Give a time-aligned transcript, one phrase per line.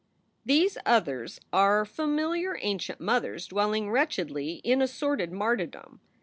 [0.43, 6.01] These others are familiar ancient mothers dwelling wretch edly in a sordid martyrdom.